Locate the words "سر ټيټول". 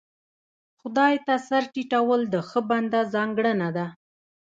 1.47-2.21